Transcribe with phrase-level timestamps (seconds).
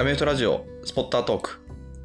[0.00, 1.58] アメフトラジオスポッタートーク。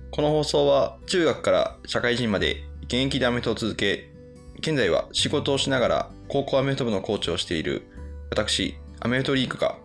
[0.09, 4.09] この放送は中学から社会人まで現役でアメフトを続け、
[4.57, 7.83] 現在は仕事をしながら高校アメフト部のコーチをしている
[8.31, 9.77] 私、アメフトリークが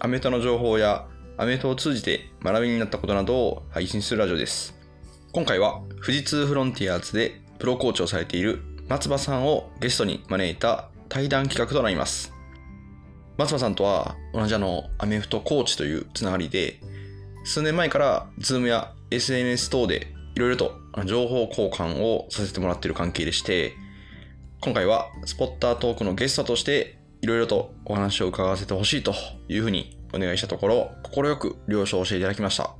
[0.00, 1.06] アメフトの情報や
[1.36, 4.74] アメフトを通じて学びになったことなどを配信するラジオです。
[5.30, 12.32] 今回は富士通フロンティアーズでプロコーチをされている松葉さんをゲストに招いた対談企画となります。
[13.36, 16.80] 松葉さんとは同じあのアメフトコーチというつながりで、
[17.48, 20.74] 数年前から Zoom や SNS 等でいろいろと
[21.06, 23.72] 情報交換をさせてもらっている関係でして、
[24.60, 29.14] 今回はスポッタートークのゲストとしていろいろとお話を伺わせてほしいと
[29.48, 32.74] いうふうにお願いしたところ、快く了承していただきました。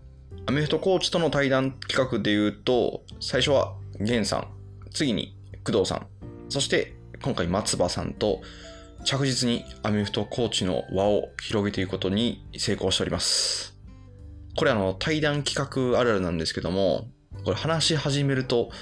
[0.44, 4.48] アメフトコーチとの対談企画で言うと、最初は源さん、
[4.92, 6.06] 次に工藤さん、
[6.50, 8.42] そして今回松葉さんと
[9.06, 13.77] 着実にアメフトコーチの輪を広げていくことに成功しております。
[14.58, 15.55] これあの対談企
[15.92, 17.06] 画あるあるなんですけども、
[17.44, 18.72] これ話し始めると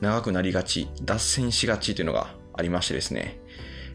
[0.00, 3.38] 長くなりがち、脱線しがちというのがありましてですね。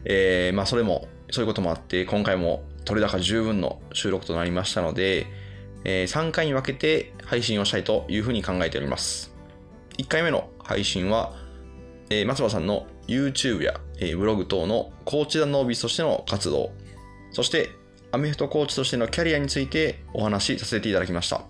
[0.04, 5.26] えー、まあそれも、そういうこともあって、今回も取れ高十分の収録となりましたので、
[5.82, 9.34] えー3回に分けて配信をしたいというふうに考えております。
[9.98, 11.32] 1回目の配信は、
[12.10, 16.70] えー松葉さんの YouTube や、えーブログ等のコーチ団ノービスとしての活動、
[17.32, 17.70] そして
[18.14, 21.42] アメフトコーチとしてのキャリアについてお話しさせていただきました。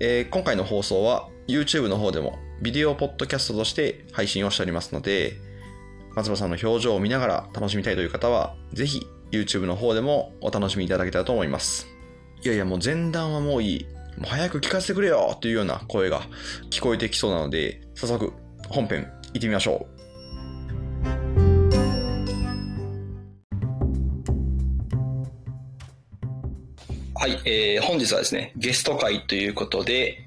[0.00, 5.34] えー今回の放送は YouTube の方でもビデオポッドキャストとして配信をしておりますので、
[6.16, 11.86] 松葉さんの表情を見ながら楽しみたいという方は、ぜひ YouTube の方でもお楽しみいただけたらと思います。
[12.42, 13.86] いやいや、もう前段はもういい。
[14.16, 16.22] もう早く聞かせてくれよというような声が
[16.70, 18.32] 聞こえてきそうなので、早速
[18.70, 19.02] 本編
[19.34, 19.93] 行ってみましょう。
[27.24, 30.18] はい、えー本日はですね、ゲスト会ということで、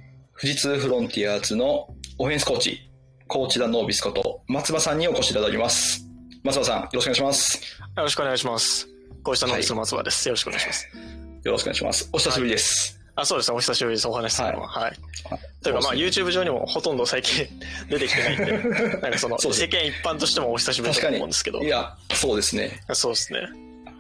[0.42, 2.90] 富士通フロンティアーズのオフェンスコーチ、
[3.28, 6.08] コーチダノービスこと松葉さんにお越しいただきます。
[6.44, 7.62] 松葉さん、よろしくお願いします。
[7.98, 8.88] よろしくお願いします。
[9.22, 10.28] こうしたノービスの松葉です。
[10.28, 10.88] よろしくお願いします。
[11.44, 12.10] よろしくお願いします。
[12.14, 13.00] お久しぶりです。
[13.14, 13.58] あ、そうですね。
[13.58, 14.08] お久しぶりです。
[14.08, 14.68] お話しするのは。
[14.68, 14.94] はい。
[15.62, 17.48] というか、まあ、YouTube 上にもほとんど最近
[17.92, 18.58] 出てきてないんで、
[19.02, 21.68] なんかその、世間一般としてもお久しぶりだと思うんですけどい。
[21.68, 22.82] や、そうですね。
[22.94, 23.42] そうですね。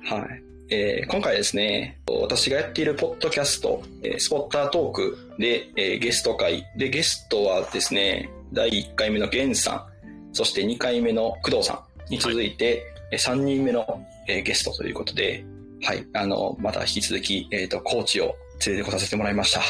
[0.09, 0.47] はい。
[0.70, 6.66] えー今回ですね、私がやっているポッドキャスト、えースポッタートークで、えーゲスト会。
[6.78, 9.88] で、ゲストはですね、第1回目のゲンさ
[10.32, 15.46] ん、そして2回目の工藤さんに続いて、えー3人目の、えーゲストということで、
[15.84, 16.06] はい。
[16.14, 18.36] あの、また引き続き、えっ、と、コーチを
[18.66, 19.62] 連れてこさせてもらいました。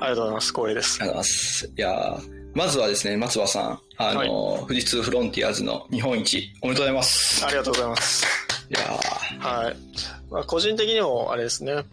[0.00, 0.52] ありがとうございます。
[0.52, 1.04] 光栄ですあ。
[1.04, 1.72] りがとうございます。
[1.76, 7.44] いやーまずはですね、松葉さん、あの、富士通フロンティアーズの日本一、おめでとうございます。
[7.46, 8.47] ありがとうございます。
[8.70, 9.76] いやーはい。
[10.30, 11.84] まあ、個人的にも、あれですね、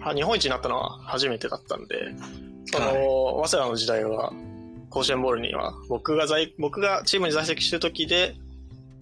[0.00, 2.14] は日本一になったのは初めてだったんで、
[2.66, 4.32] その、早稲田の時代は、
[4.90, 8.34] 甲子園ボールには、僕が在、僕がチームに在籍してる時で、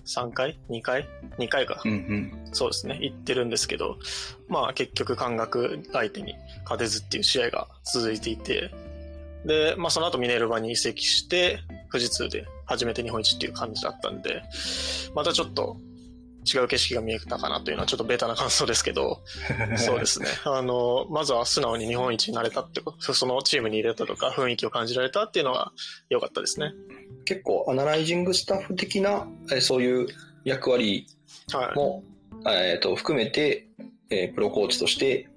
[0.07, 1.83] 3回 ?2 回 ?2 回か。
[1.85, 2.33] うんうん。
[2.53, 3.99] そうですね、行ってるんですけど、
[4.49, 8.71] まあ結局感覚相手に勝てずっていう試合が続いていて、
[9.45, 11.59] で、まあその後ミネルヴァに移籍して、
[11.91, 14.43] 富士通で初めて日本一っていう感じだったんで、
[15.15, 15.77] またちょっと
[16.47, 19.23] 違う景色が見えたかなというのはちょっとベタな感想ですけど、
[19.77, 20.29] そうですね。
[20.45, 25.73] あの、まずは素直に日本一になれたってこと、そのチームに入れたとか雰囲気を感じられたっていうのは
[26.09, 26.73] 良かったですね。
[27.25, 30.07] 結構アナライジングスタッフ的な、えーそういう
[30.45, 31.07] 役割
[31.53, 31.77] はい。
[31.77, 32.05] も、
[32.47, 33.69] えー、と含めて、
[34.11, 35.29] えープロコーチとして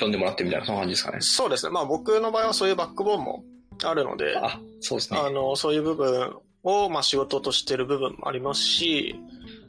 [0.00, 1.18] 呼んでもらってみたいなそんな感じですかね。
[1.20, 1.72] そうですね。
[1.72, 3.44] まあ僕の場合はそういうバックボーンも
[3.84, 5.18] あるので、あ、そうですね。
[5.18, 9.14] あの、そういう部分を、まあ、仕事としてる部分もありますし、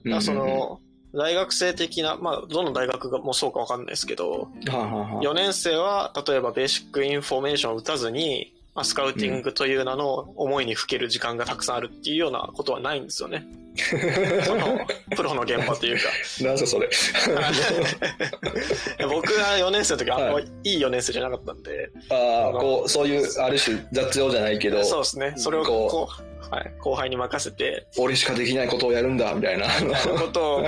[0.03, 0.79] うんうんうんその、
[1.13, 13.47] 大学生的な、まあ、どの大学がもうそうかわかんないですけど、はあはあはあ4年生は、例えば basic information を打たずに、まあ、スカウティングという名の思いにふける時間がたくさんあるっていうようなことはないんですよね。
[14.45, 14.85] その、
[15.15, 16.03] プロの現場というか。
[16.43, 16.87] なんそれ。
[19.07, 25.33] 僕が4年生の時はあんまはいいい4年生じゃなかったんで、ああ、こう、そういう、ある種雑用じゃないけど、そうですね。
[25.37, 26.13] それをこう、
[26.49, 29.67] はい、後輩に任せて、俺しかできないことをやるんだ、みたいな。
[29.81, 30.65] みたいなことを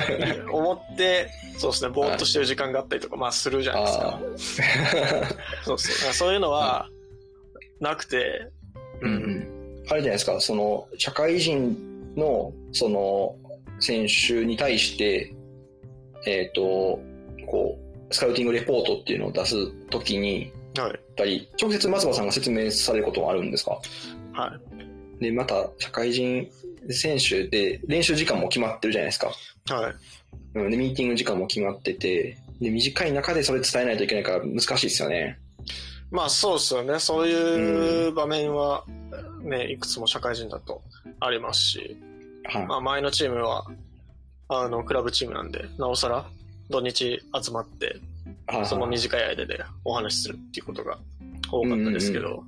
[0.52, 4.20] 思って、そうですね、ぼーっとしてる時間があったりとか、まあするじゃないですあか。
[5.64, 6.14] そうそう。
[6.14, 6.90] そういうのは、
[7.80, 8.48] なくて、
[9.02, 9.84] うんうん。
[9.90, 13.36] あれじゃないですか、その、社会人の、その、
[13.80, 15.34] 選手に対して、
[16.26, 17.00] えっ、と、
[17.48, 17.80] こ
[18.10, 20.90] う、スカウティングレポートっていうのを出すときに、は
[21.26, 21.50] い。
[21.62, 23.80] 直接松葉さんが説明されることもあるんですか？
[24.34, 24.60] はい。
[25.20, 26.50] で、また、社会人
[26.90, 29.32] 選手で、練習時間も決まってるじゃないですか。
[29.74, 29.94] はい。
[30.56, 35.40] うん、で、ミーティング時間も決まってて、で、短い中でそれ伝えないといけないから難しいですよね。
[36.12, 37.00] まあそうですよね。
[37.00, 38.84] そういう場面は、
[39.42, 40.82] ね、いくつも社会人だと
[41.20, 41.98] ありますし、
[42.46, 43.66] はいまあ前のチームは、
[44.48, 46.26] あの、クラブチームなんで、なおさら
[46.70, 47.98] 土日集まって、
[48.48, 50.98] はいその短い間でお話しするっていうことが
[51.52, 52.44] 多かったですけど、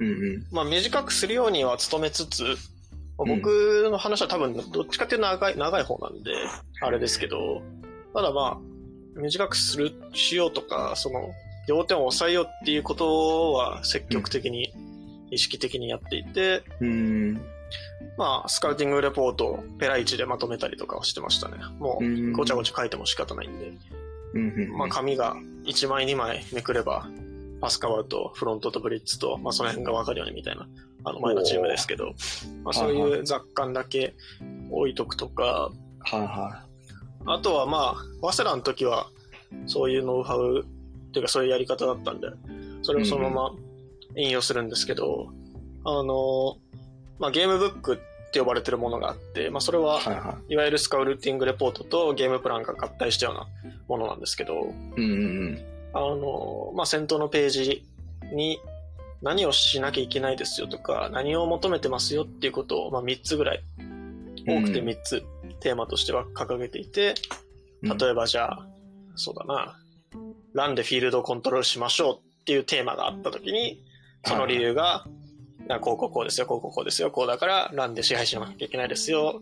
[0.00, 0.46] うんうん。
[0.50, 2.44] まあ短くするようには努めつつ、
[3.16, 6.32] 僕の話は多分どっちかっていうと長い長い方なんで、
[6.80, 7.62] あれですけど、
[8.14, 11.30] ただまあ、短くする、しようとか、その、
[11.68, 14.72] 要点を抑えようっていうことは積極的に、
[15.30, 17.34] 意識的にやっていて、うん。
[18.16, 21.58] まあ、スカウティングレポートをペライチでまとめたりとかはしてましたね。
[21.78, 23.72] もうう、ごちゃごちゃ書いても仕方ないんで。
[24.34, 24.76] うんうん。
[24.76, 27.08] まあ、紙が1枚2枚めくれば、
[27.60, 30.66] パスカワウとフロントとブリッツと、まあ、その辺がわかるようにみたいな、
[31.04, 32.14] あの前のチームですけど、
[32.64, 34.14] まあ、そういう雑感だけ
[34.70, 35.70] 置いとくとか、
[36.00, 36.64] はいは
[37.26, 39.08] あとはまあ、早稲田の時は、
[39.66, 42.28] そういうノウハウっていうかそういうやり方だったんで、
[42.82, 43.52] それをそのまま
[44.16, 45.28] 引用するんですけど、
[45.84, 46.56] あの、
[47.18, 49.82] まあ、ゲームブックって呼ばれてるものがあって、まあ、それい。
[49.82, 50.56] は、はいはい。
[50.56, 53.46] わゆるスカウルティングレポートとゲームプランが合体したような
[53.88, 54.56] ものなんですけど、い。
[54.56, 55.04] うんう
[55.50, 55.58] ん
[55.92, 57.84] あの、まあ、先頭のページ
[58.32, 58.58] に
[59.22, 63.62] 何をしなきゃいけないですよとか、何を求めてますよっていうことを、まあ、3つぐらい、
[64.46, 65.24] 多くて3つ
[65.60, 67.14] テーマとしては掲げていて、
[67.82, 67.98] うん。
[67.98, 68.66] 例えばじゃあ、
[69.16, 69.78] そうだな、
[70.54, 73.82] ランでフィールドをコントロールしましょうっていうテーマがあった時に、
[74.24, 75.04] その理由が、
[75.66, 79.40] なこうこうこうですよ、こうこうこうですよ、こうだからランで支配しなきゃいけないですよ。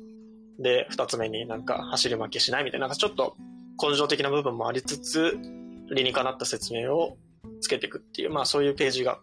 [0.59, 3.37] で、二つ目になんか走り負けしないみたいな、なんかちょっと
[3.81, 5.39] 根性的な部分もありつつ、
[5.91, 7.17] 理にかなった説明を
[7.61, 9.19] つけていくっていう、まあそういうページが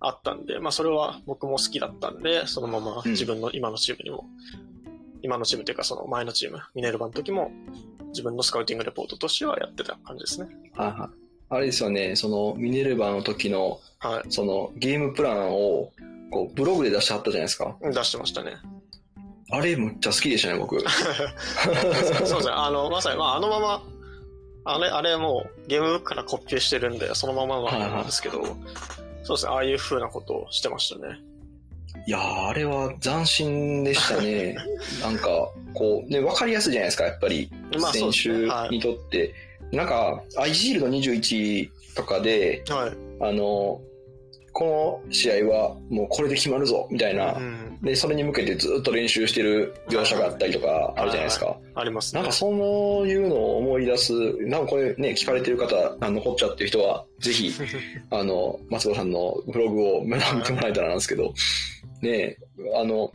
[0.00, 4.24] あったんで、まあそれは僕も好きだったんで、そのまま自分の今のチームにも、
[5.22, 7.50] 今のチームというかその前のチーム、ミネルバの時も
[8.08, 10.48] 自分のスカウティングレポートとしてはやってた感じですね。
[10.74, 11.08] はいはい。
[11.50, 14.30] あれですよね、そのミネルヴァの時のはい。
[14.30, 15.90] そのゲームプランを
[16.30, 17.76] こうブログで出してはったじゃないですか。
[17.82, 18.56] 出してましたね。
[19.50, 20.78] あれむっちゃ好きでしたね、僕。
[20.84, 22.38] そうですね。
[22.50, 23.82] あの、まさに、まあ、あのまま、
[24.70, 28.44] あれ、あれもうゲームブックからコピペしてるんで、そのままのなんですけど、
[29.22, 29.52] そうですね。
[29.52, 31.20] ああいう風なことをしてましたね。
[32.06, 34.56] いやー、あれは斬新でしたね。
[35.02, 37.50] なんか、こう、ね、わかりやすいじゃないですか、やっぱり。
[37.80, 38.28] まあ選手
[38.68, 39.34] にとって。
[39.72, 42.92] なんか、アイシールド21とかで、はい。
[43.20, 43.80] あの、
[44.58, 47.34] この試合はもうこれで決まるぞ、みたいな。
[47.34, 47.78] うん。
[47.80, 51.56] で、それに向けてずっと練習してる描写があったりとかあるじゃないですか。
[51.76, 52.20] ありますね。
[52.20, 54.12] なんかそういうのを思い出す、
[54.48, 57.52] なんかこれね、聞かれてる方、あの、ホッチャっていう人は、ぜひ、
[58.10, 61.32] あの、松尾さんのブログを見てもらえたらなんですけど、
[62.02, 62.36] ね
[62.74, 63.12] あの、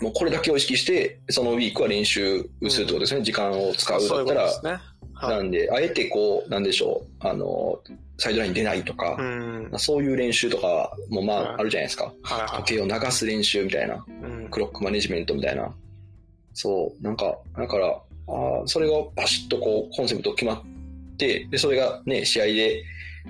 [0.00, 3.22] もうこれだけを意識して、そのウィークは練習するってことですね。
[3.22, 4.80] 時間を使うだったら。
[5.22, 7.80] ないんで、あえてこう、なんでしょう、あの、
[8.18, 9.16] サイドライン出ないとか
[9.72, 12.12] う、そういう練習とかもまはいああるじゃないですか。
[12.22, 13.94] は時計を流す練習みたいな。
[13.94, 13.98] い。
[14.22, 14.48] うん。
[14.50, 15.72] クロックマネジメントみたいな。
[16.52, 22.84] そう、なんか、だから、あーそれがバシッとこう、コンセプト決まって、で、それがね、試合で、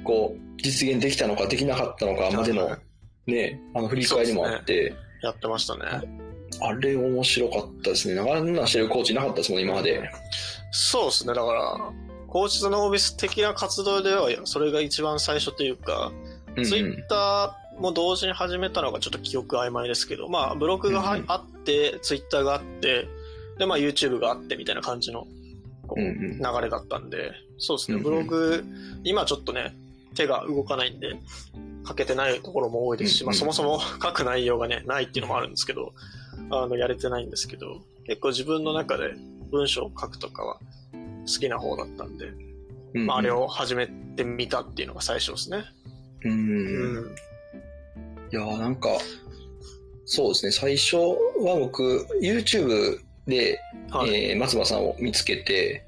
[0.05, 2.78] こう、実現できたのかできなかったのかまでのは
[3.26, 6.23] い、ね、あの、振り返りもあって、やってましたね。
[6.62, 8.14] あれ面白かったですね。
[8.14, 10.10] なんかあんなんしてるコーチいなかったですもん、今まで。
[10.70, 11.34] そうですね。
[11.34, 11.92] だから、
[12.28, 16.12] コーチとノービス的な活動では、それが一番最初というか、
[16.56, 23.08] うんうんツイッターも同時に始めたのがちょっと記憶曖昧ですけど、まあ、ブログがは、うんうんあって、ツイッターがあって、
[23.58, 25.26] で、まあ、YouTube があってみたいな感じの
[25.86, 28.64] こううんうん流れだったんで、そうですね、うんうんブログ、
[29.02, 29.76] 今ちょっとね、
[30.14, 31.17] 手が動かないんで、
[31.86, 35.93] 書けてないところも多いですし、うんうんまあ、そもそも書く内容がね、ないっていうのもあるんですけど、
[36.50, 39.14] あの、やれてないんですけど、結構自分の中で
[39.50, 40.58] 文章を書くとかは
[41.26, 45.64] 好きな方だったんで、うんうんまあ、あれを始めてみたっていうのが最初ですね。
[46.24, 47.14] うんうん。
[48.31, 48.88] いやーなんか、
[50.06, 53.58] そうですね、最初は僕、YouTube で、
[53.91, 54.31] はい。
[54.31, 55.84] えー松葉さんを見つけて、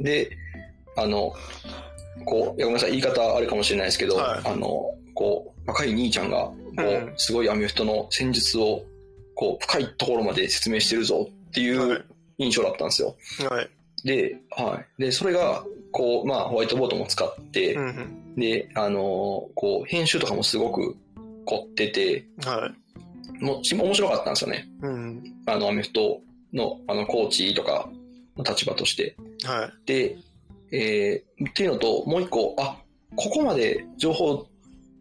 [0.00, 0.30] で、
[0.96, 1.32] あの、
[2.24, 8.84] こう、いやごめんなさい、言い方あれかもしれないですけど、はいあの、こう、若い兄ちゃんが、こう、うんすごいアメフトの戦術を、
[9.44, 12.04] こう、深いところまで説明してるぞっていはいう
[12.38, 13.14] 印象だったんですよ。
[13.50, 13.70] はい。
[14.04, 15.02] で、はい。
[15.02, 18.34] で、それが、こう、まあ、ホワイトボードも使って、うんうん。
[18.36, 19.00] で、あのー
[19.54, 20.96] こう、編集とかもすごく
[21.44, 22.70] 凝ってて、は
[23.40, 23.44] い。
[23.44, 24.68] もう、面白かったんですよね。
[24.82, 25.22] うん。
[25.46, 26.20] あの、アメフト
[26.52, 27.88] の、あの、コーチとか
[28.36, 29.16] の立場として。
[29.44, 29.86] はい。
[29.86, 30.16] で、
[30.72, 32.78] えーっていうのと、もう一個、あ、
[33.14, 34.46] ここまで情報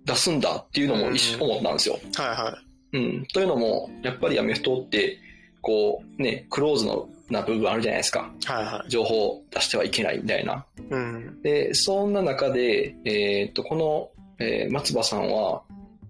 [0.06, 2.00] 出すんだっていうのも一瞬うん思ったんですよ。
[2.16, 2.58] はいは
[2.94, 3.26] うん。
[3.34, 5.20] というのも、やっぱりアメフトって、
[5.62, 8.32] こう、ね、クローズのな部分あるじゃないですか。
[8.42, 8.46] い。
[8.46, 8.90] はいはい。
[8.90, 10.66] 情報を出してはいけないみたいな。
[10.90, 11.42] うん。
[11.42, 14.10] で、そんな中で、えーっと、この、
[14.40, 15.62] えー松葉さんは、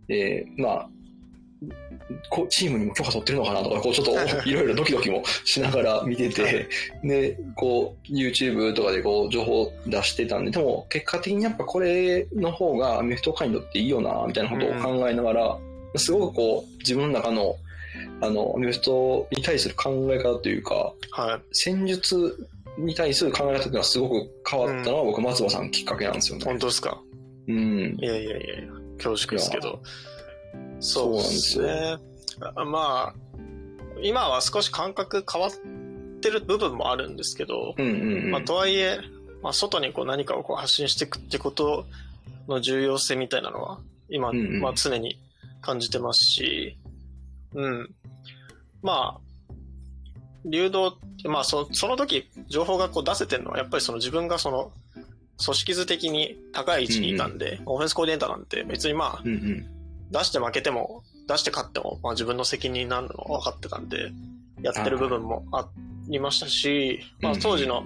[0.07, 0.89] えーまあ、
[2.29, 4.13] こうチームにも許可取ってるのかなとか、こうちょっと
[4.49, 6.67] いろいろドキドキもしながら見てて、
[7.03, 15.57] で、こう YouTube とかでこう情報出してたんで、でも結果的にやっぱこれの方がアメフト界にとっていいよな、みたいなことを考えながら、
[16.00, 17.57] すごくこう自分の中の
[18.21, 21.41] あの、アメフトに対する考え方というか、はい。
[21.51, 22.47] 戦術
[22.77, 26.45] に対する考え方っていうのはすごく変わったのは、僕、松葉さんきっかけなんですよね。
[26.45, 27.01] 本当ですか？
[27.47, 27.97] うん。
[28.00, 29.81] いやいやいやいや、恐縮ですけど。
[30.79, 31.97] そうなんですよね。
[32.55, 33.15] あまあ、
[34.01, 35.51] 今は少し感覚変わっ
[36.21, 38.31] てる部分もあるんですけど、うんうんうん。
[38.31, 39.00] まあ、とはいえ、
[39.41, 41.85] まあ、外にこう何かをこう発信していくってこと
[42.47, 45.19] の重要性みたいなのは、今、うんうんまあ、常に
[45.63, 46.77] 感じてますし、
[47.55, 47.96] うん。
[48.84, 49.53] まあ、
[50.46, 50.91] 流動っ
[51.22, 54.72] て、まあそ、その時、情報がこう出せてるのは、やっぱりその自分がその、
[55.43, 59.65] 組織図的に高い位置にいたんで、オフェンスコーディネーターなんて別にまあ、うんうん。
[60.12, 64.12] 出して負けても、出して勝っても、まあ自分の責任になるのは分かってたんで、
[64.62, 65.67] やってる部分もあ
[66.08, 67.84] りましたし、まあうん当時の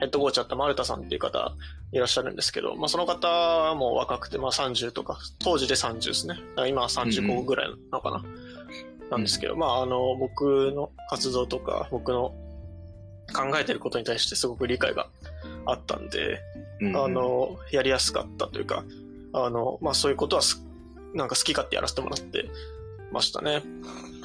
[0.00, 1.52] ヘッドコーチだった丸田さんっていう方
[1.92, 6.36] いらっしゃるんですけど、まあその方も若くて、まあ30とか、当時で30ですね。
[6.68, 8.22] 今は35ぐらいなのかな。
[9.10, 12.34] なんですけど、まああの、僕の活動とか、僕の
[13.32, 15.08] 考えてることに対してすごく理解が
[15.66, 16.40] あったんで、
[16.94, 18.84] あ、の、やりやすかったというか、
[19.32, 20.62] あの、まあそういうことはす、
[21.14, 22.50] なんか好き勝手やらせてもらって
[23.12, 23.62] ましたね。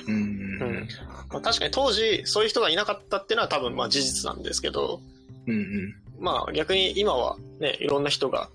[0.08, 0.88] うんううんん。
[1.30, 5.02] まあ、確かに当時、そういう人がいなかったっていうのは多分まあ事実なんですけど、
[5.48, 5.96] うんうん。
[6.24, 8.50] まあ逆に今はね、いろんな人が、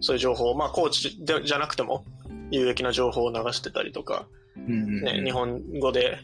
[0.00, 2.04] そういう情報を、まあコーチでじゃなくても、
[2.50, 4.26] 有益な情報を流してたりとか、
[4.56, 6.18] ね、日本語で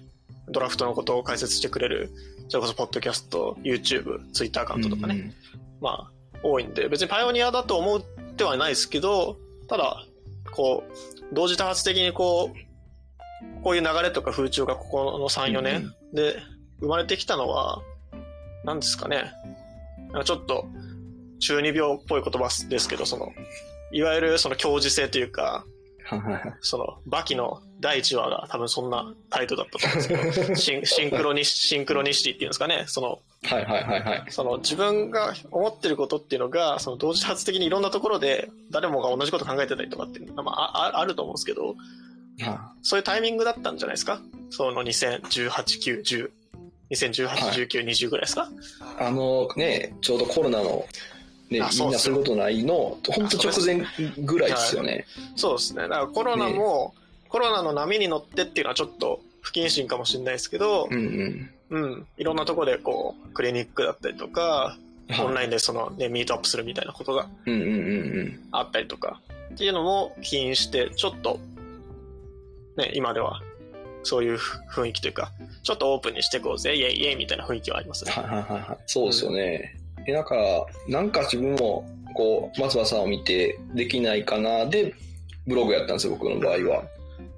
[0.49, 2.11] ドラフトのことを解説してくれる、
[2.49, 5.33] それこそポッドキャスト、YouTube、Twitter アカウントとかね、
[5.81, 6.11] まあ、
[6.43, 8.03] 多いんで、別にパイオニアだと思っ
[8.37, 9.39] てはないですけど、
[9.69, 10.05] ただ、
[10.53, 16.37] こう、同時多発的にこう、こういう流れとか風潮がここの3、4年で
[16.81, 17.83] 生まれてきたのは、
[18.65, 19.33] 何ですかね。
[20.23, 20.67] ちょっと、
[21.41, 23.33] 中二病っぽい言葉ですけど、その、
[23.91, 25.65] いわゆるその教授性というか、
[26.61, 34.25] その、バキの第1話が多分そんなタイトルだったと思うんですけど、 シンシンクロニシシンクロニシティっていうんですかね、その、はいはいはいはい。
[34.29, 41.75] その自分が思ってることっていうのが、その同時多発的にいろんなところで誰もが同じこと考えてたりとかっていうのが、まあ、ああると思うんですけど、
[42.41, 44.21] はそういうタイミングだったんじゃないですか？
[44.51, 46.31] その2018、9、10、
[46.95, 47.39] 2018、はい。
[47.67, 48.51] 19、20ぐらいですか？
[48.99, 50.87] あのね、ちょうどコロナの、
[51.51, 53.85] ね、あみんなすることないの、本当直前
[54.19, 55.07] ぐらいですよね。
[55.37, 55.83] そうですね。
[55.83, 56.95] だからコロナも、
[57.29, 61.83] コロナの波に乗ってっていうのはちょっと不謹慎かもしれないですけどう、んうん。
[61.83, 64.77] うん、いろんなところでこう、クリニックだったりとか、
[65.21, 67.29] オンライインでその、ね、ミートアップするみたいなことが
[68.53, 69.21] あったりとか
[69.53, 71.39] っていうのも起因してちょっと
[72.79, 73.43] ね今では
[74.05, 74.39] そういう
[74.71, 75.33] 雰囲気というか
[75.63, 78.79] ちょっとオープンにしていこうぜイエイイエイみたいな雰囲気はありますねはいはいはいはい。
[78.87, 79.85] そうですよね。
[80.07, 84.95] え、だから、なんか自分も、こう、松葉さんを見て、できないかな、で、
[85.47, 86.85] ブログやったんですよ、僕の場合は。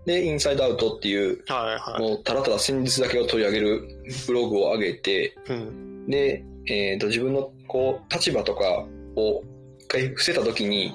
[0.04, 3.88] で、インサイドアウトっていう、はいはいもう、ただただ戦術だけを取り上げる
[4.26, 9.42] ブログを上げて、うんで、えっ、と、自分の、こう、立場とかを
[9.78, 10.92] 一回伏せたときに、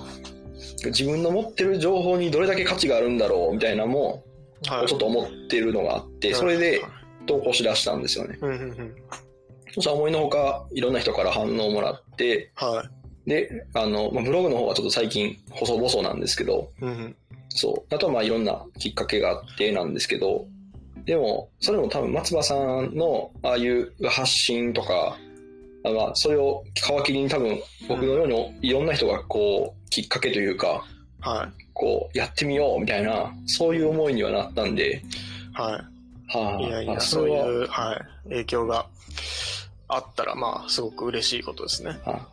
[0.86, 4.24] 自分の持ってる情報にどれだけ価値があるんだろう、みたいなのも、
[4.68, 4.88] はい。
[4.88, 6.82] ちょっと思ってるのがあって、それで
[7.26, 8.38] 投稿し出したんですよね。
[9.74, 12.84] そしたら思いのほか、いろんな人から反応をもらって、は
[13.26, 13.30] い。
[13.30, 17.16] で、あの、まあ、ブログの方はちょっと最近、細々なんですけど、うんうん。
[17.50, 17.96] そう。
[17.96, 20.46] あとはまあいろんなきっかけがあってなんですけど、
[21.06, 25.18] でも、それも多分松葉さんのああいう発信とか、
[25.84, 30.86] あまあ、それを皮切りに多分僕のようにいろんな人がこう、きっかけというか、
[31.22, 35.02] はいこう、やってみようみたいな、そういう思いにはなったんで、
[35.52, 35.84] は
[36.28, 36.68] はあ、い。
[36.68, 38.86] いやいやあそういう、はい、影響が
[39.88, 42.00] あったらまあすごく嬉しいことですね。
[42.06, 42.28] あ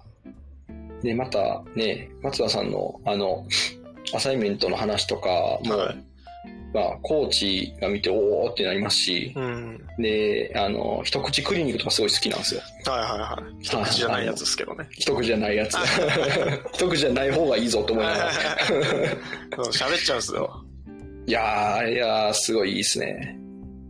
[1.03, 3.47] で、またね、松田さんのあの、
[4.15, 5.31] アサイメントの話とか
[5.65, 6.08] も、はい
[6.75, 12.61] まあ、コーチが見て、おーってなりますし、うんで、あの、一口クリニックとかすごい好きなんですよ。
[12.87, 15.77] はいはいはい 一口じゃないやつですけどね一口じゃないやつ。
[16.73, 18.31] 一口じゃない方がいいぞと思いながら。
[19.73, 20.65] 喋っちゃうんですよ
[21.27, 23.39] いやー、いやー、すごいいいですね。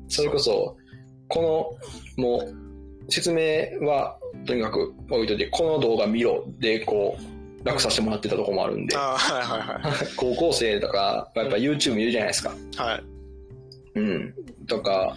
[0.09, 0.77] それこそ、
[1.29, 1.79] こ
[2.17, 12.55] の、もう、説明は、とにかく置いといて、この動画見ろで、こう、楽させてもらってたとこもあるんで、はいはいはい 高校生とか、やっぱ YouTube 見るじゃないですか。
[12.77, 13.03] はい。
[13.99, 14.35] うん。
[14.67, 15.17] とか、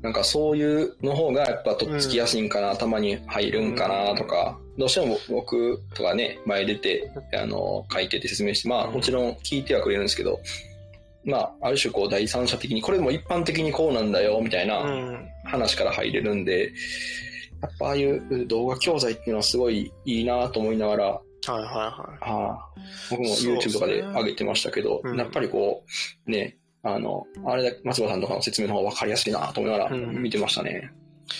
[0.00, 10.40] なんかそういうの方がやっぱとっつきやすいんかな、頭に入るんかなとか、どうしても僕とかね、前出て、あの、書いてて説明して、まあもちろん聞いてはくれるんですけど、
[11.24, 15.28] まあ、ある種こう第三者的に、これも一般的にこうなんだよ、みたいなうん。
[15.44, 16.72] 話から入れるんで、
[17.62, 22.68] やっぱああいう動画教材っていうのはすごいいいなと思いながら、はいはいはああ
[23.10, 25.84] 僕も YouTube ねとかで上げてましたけど、うんやっぱりこ
[26.26, 30.90] う、ね、あの、あれだけ松葉さんとかの説明の方が分かりやすいなと思いながらうん見てましたね。
[30.90, 31.32] い。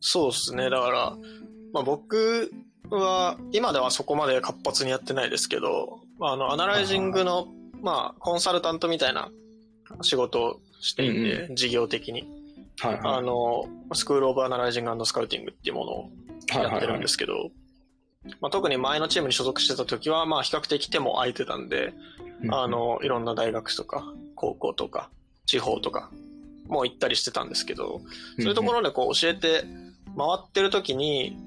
[0.00, 0.70] そうですね。
[0.70, 1.16] だから、
[1.72, 2.50] まあ僕
[2.90, 7.48] は、今ではそこまで活発にやってないですけど、まあ、あの、アナライジングの、
[7.82, 9.30] まあ、コンサルタントみたいな
[10.02, 12.28] 仕事をしていて、う事業的に。
[12.78, 13.00] はいはい。
[13.18, 16.10] あの、スクールオブアナライジングスカウティングっていうものを
[16.62, 17.50] やってるんですけど、
[18.40, 21.94] まあ、特に前のチームに所属してた時は、まあ、比較的手も空いてたんで、
[22.50, 25.10] あ、の、いろんな大学とか、高校とか、
[25.46, 26.10] 地方とか、
[26.68, 28.00] も行ったりしてたんですけど、
[28.38, 29.64] そういうところでこう教えて
[30.16, 31.38] 回ってる時に、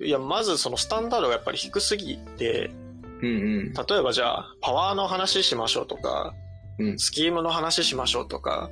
[0.00, 2.70] いや、まずそのスタンダードがやっぱり低すぎて、
[3.20, 3.30] うんう
[3.70, 3.72] ん。
[3.72, 6.34] 例えばじゃあ、パワーの話しましょうとか、
[6.78, 8.70] うんスキームの話しましょうとか、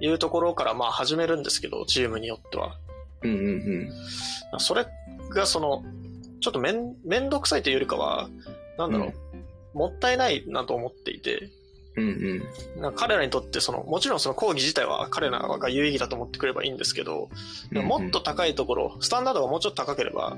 [0.00, 2.76] いうところからまあ始めるんですけど、チームによっては。
[3.22, 3.90] うんうん
[4.52, 4.60] うん。
[4.60, 4.86] それ
[5.30, 5.82] がその、
[6.40, 8.28] ちょっとめん、めんどくさいというよりかは、
[8.78, 9.12] なんだろ
[9.74, 11.50] う、もったいないなと思っていて、
[11.96, 12.42] うん
[12.78, 12.94] うん。
[12.94, 17.28] 彼らにとってその、もちろんその講義自体は彼らが有意義だと思ってくればいいんですけど、
[17.72, 20.36] でももっと高いところ、スタンダードがもうちょっと高ければ、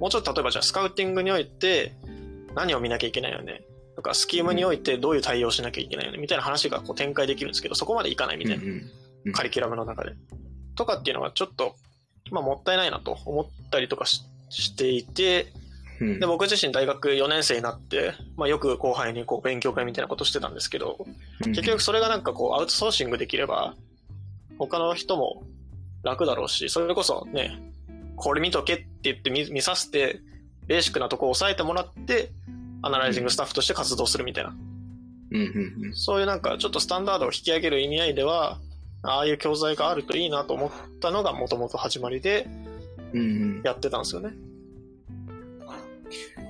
[0.00, 1.94] もうちょっと例えばじゃあスカウティングにおいて
[2.54, 3.62] 何を見なきゃいけないよね。
[3.96, 6.18] とか、スキームにおいてどういう対応しなきゃいけないよね。
[6.18, 8.64] みたいな話がこう展開できるんですけど、そこまでいかないみたいな。
[8.64, 8.90] うん
[9.32, 10.12] カリキュラムの中で。
[10.76, 11.74] とかっていうのがちょっと、
[12.30, 15.52] まあもったいないなと思ったりとかししていて、
[16.00, 16.20] うん。
[16.20, 21.06] で、僕自身大学4年生になって、まあよく後輩にこう勉強会みたいなことしてたんですけど、
[21.46, 23.74] 結局それがなんかこうアウトソーシングできれば、
[24.58, 25.42] 他の人も
[26.02, 27.72] 楽だろうし、それこそね、
[28.16, 30.20] これ見とけって言って見見させて、
[30.66, 32.30] ベーシックなとこを押さえてもらって、
[32.82, 34.54] アナライジングスタッフとして活動するみたいな。
[35.92, 38.58] そういうなんかちょっとスタンダードを引き上げる意味合いでは、
[39.02, 42.48] ああいう教材があるといいなと思ったのがもともと始まりで。
[43.64, 44.30] やってたんですよね。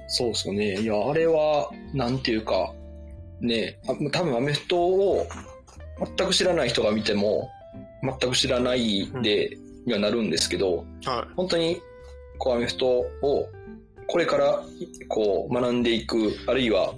[0.08, 0.80] そうそうね。
[0.80, 2.72] いや、あれは、なんていうか、
[3.40, 5.26] ね、あ多分アメフトを
[6.16, 7.50] 全く知らない人が見ても、
[8.02, 11.80] 全く知らないで、にはなるんですけど、は本当に、
[12.38, 13.48] こう、アメフトを、
[14.08, 14.62] これから、
[15.08, 16.94] こう、学んでいく、あるいは、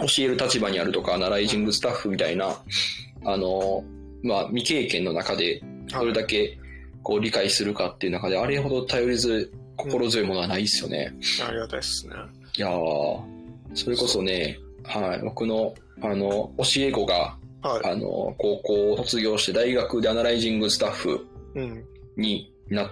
[0.00, 2.56] 教える立場にあるとか、アナライジングスタッフみたいな、
[3.24, 3.84] あの、
[4.22, 5.62] まあ、未経験の中で、い。
[5.92, 6.58] どれだけ、
[7.08, 11.14] こう、理解するかっていう中で、あれほど頼りず、心強いものはないですよね。
[11.48, 12.14] ありがたいですね。
[12.54, 13.22] いやー、
[13.72, 21.60] それこそね、はい、僕の、あの、教え子が、はあの、高校を卒業して大学でアナライジングスタッフい。
[21.60, 21.84] うん。
[22.18, 22.90] になっ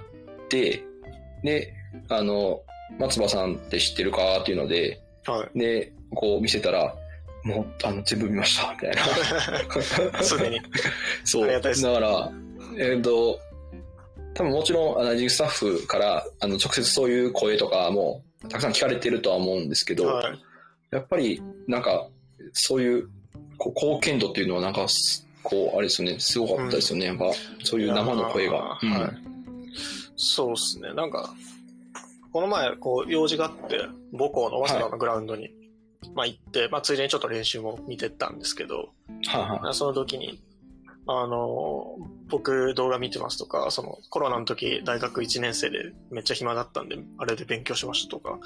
[0.49, 0.83] て、
[1.45, 1.75] で、
[2.09, 2.63] あの、
[2.99, 5.59] 松葉さんって知ってるかっていうので、はい。
[5.59, 6.95] で、こう見せたら、
[7.45, 8.95] もう、あの、全部見ました、みたい
[10.15, 10.23] な。
[10.25, 10.61] すでに。
[11.25, 11.47] そう。
[11.47, 12.33] だから、
[12.79, 13.39] えっ、と、
[14.37, 20.39] 多分もちろん、アナライジングスタッフから、あの、直接そういう声とかも、たくさん聞かれてるとは思うんですけど、はい。
[20.91, 22.09] やっぱり、なんか、
[22.53, 23.09] そういう、
[23.59, 27.33] こう貢献度っていうのは、なんかす、こう、あれですよね、すごかったですよね、やっぱ、
[27.65, 28.79] そういう生の声が。
[28.83, 29.27] いやーはい
[30.17, 30.93] そうっすね。
[30.95, 31.35] なんか、
[32.33, 33.79] この前、こう、用事があって、
[34.13, 35.51] 母校の早稲田のグラウンドに、
[36.15, 38.91] まあ行って、まあついでにちょっと練習も見てったんですけど、
[39.27, 40.41] はいはいその時に、
[41.09, 41.97] あの、
[42.29, 48.39] 僕動画見てますとか、そのコロナの時大学1年生でめっちゃ暇だったんで、あれで勉強しましたとか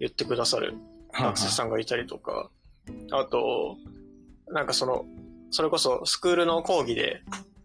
[0.00, 0.74] 言ってくださる
[1.12, 2.50] 学生さんがいたりとか、
[3.12, 3.76] あと、
[4.48, 5.04] なんかその、
[5.50, 7.22] それこそスクールの講義で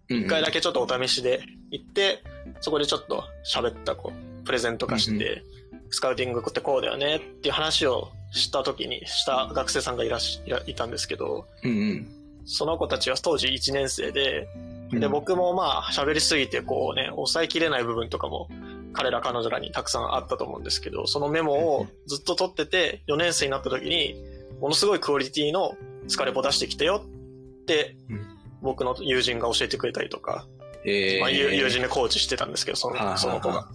[0.08, 2.24] 一回だけちょっとお試しで行って、
[2.62, 5.44] そこでちょっと喋ったこう、プレゼント化して、
[5.90, 14.48] スカウティングってこうだよねっていう話をした時に、した学生さんがいらっしいたんですけど、うんその子たちは当時1年生で、
[14.92, 15.00] うん。
[15.00, 18.50] で、僕もまあ喋りすぎてこうね、抑えきれない部分とかも
[18.94, 24.16] 彼ら彼女らにたくさんあったと思うんですけど、そのメモをずっと取ってて、4年生になった時に、
[24.60, 25.76] ものすごいクオリティの
[26.08, 28.28] スカレポ出してきたよってうん、
[28.62, 30.46] 僕の友人が教えてくれたりとか、
[30.86, 33.70] えーまあ、友友人でコーチしてたんですけど、そのその子が。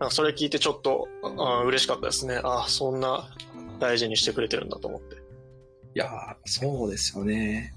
[0.00, 1.08] なんかそれ聞いてちょっと、
[1.38, 2.40] あ嬉しかったですね。
[2.44, 3.28] ああ、そんな
[3.80, 5.16] 大事にしてくれてるんだと思って。
[5.94, 7.74] いやー、そうですよね。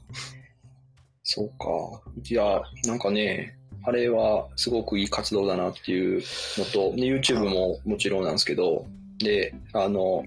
[1.24, 2.02] そうか。
[2.30, 6.22] いや、なんかね、あれはすごくいい活動だなっていう
[6.58, 8.86] のと、で YouTube ももちろんなんですけど、
[9.18, 10.26] で、あの、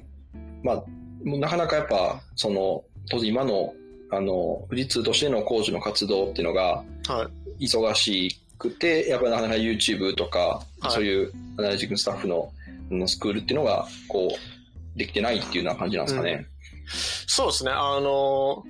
[0.62, 0.84] まあ、
[1.24, 3.74] なかなかやっぱ、その、当時今の、
[4.10, 7.66] あの、富士通としてのコーチの活動っていうのが、はい。
[7.66, 12.52] 忙しくて、やっぱりなかなか YouTube とか、はいそういうアナリティクススタッフの
[12.90, 16.46] のスクールっていうのが、こう、できてないっていうような感じなんですかね。
[16.86, 17.70] そうですね。
[17.70, 18.64] あの、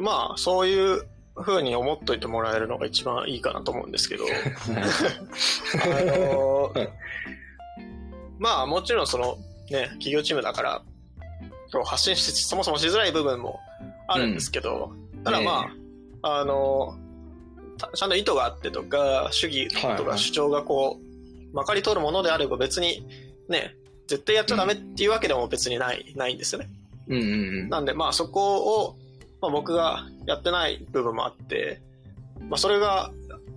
[0.00, 1.02] まあ、そういう
[1.36, 4.24] 風に思っといてもらえるのが一番いいかなと思うんですけど、
[8.38, 9.38] まあ、もちろんその、
[9.70, 10.82] ね、企業チームだから、
[11.84, 13.58] 発信し、そもそもしづらい部分も
[14.06, 14.92] あるんですけど、
[15.24, 15.70] ただま
[16.22, 16.96] あ、あの、
[17.78, 23.06] たちゃんと意図があってとか、主義とか主張がこう、まかり通るものであれば別に、
[23.48, 23.74] ね、
[24.06, 26.68] 絶対やっちゃダメっていうわけでも別にない、ないんですよね。
[27.08, 27.26] うんうんう
[27.64, 27.68] ん。
[27.68, 28.96] なんで、まあそこを、
[29.40, 31.80] まあ、僕がやってない部分もあって、
[32.48, 33.10] まあそれが、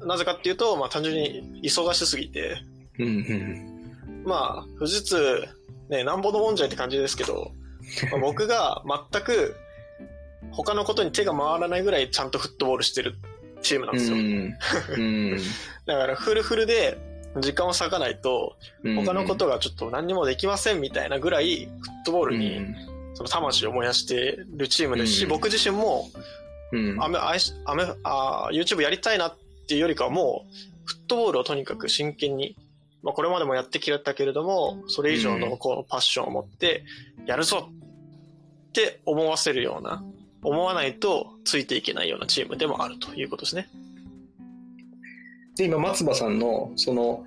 [0.05, 2.61] なぜかっていうと、まあ単純に忙しすぎて、
[2.99, 3.77] うんうん
[4.25, 5.47] まあ富士通、
[5.89, 7.51] ね、なんぼのもんじゃいって感じですけど、
[8.11, 9.55] まあ、 僕が全く
[10.51, 13.15] 他のことに手が回らないぐらいちゃんとフットボールしてる
[13.61, 14.17] チームなんですよ。
[14.17, 14.57] うん
[14.95, 15.37] うん
[15.85, 16.97] だからフルフルで
[17.39, 18.95] 時間を割かないと、うん。
[18.95, 22.75] 他のことがちょっと何にもできませんみたいなぐらい、フットボールうんに
[23.17, 26.11] その魂を燃やしてるチームですし、うん僕自身も
[26.71, 27.03] うん。
[27.03, 32.55] アメアメあー YouTube やりたいなっていうよりかはもう、フットボールをとにかく真剣に、
[33.01, 36.83] まあ、これまでもやってきたけれども、それ以上のこうパッションを持って、
[37.25, 37.69] やるぞ
[38.69, 40.03] って思わせるような、
[40.43, 43.67] 思わないとついていけないようなチームでもあるということですね。
[45.55, 47.25] で、今、松葉さんの、その、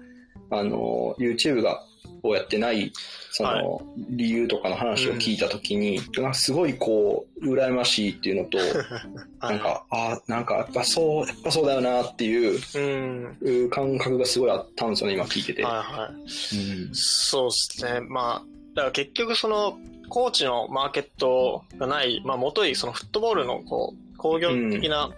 [0.51, 1.83] あの、YouTube が、
[2.23, 2.93] をやってない、
[3.31, 8.59] その、理由とかの話を聞いたときに、なんかすごいこう、羨ましいっていうのと、
[9.41, 13.39] なんか、ああ、なんか、やっぱそう、やっぱそうだよなっていううん。
[13.41, 15.63] う感覚がすごいあったんですよね、今聞いてて。
[15.63, 16.13] はいはい。
[16.13, 18.01] うんそうですね。
[18.01, 19.79] まあ、だから結局その、
[20.09, 25.11] コーチのマーケットがない、まあ、もといそのフットボールのこう、工業的な、